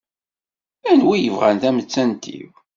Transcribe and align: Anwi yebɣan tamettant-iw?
Anwi 0.89 1.17
yebɣan 1.19 1.57
tamettant-iw? 1.61 2.51